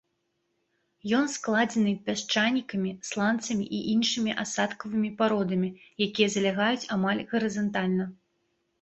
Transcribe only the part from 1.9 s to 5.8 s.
пясчанікамі, сланцамі і іншымі асадкавымі пародамі,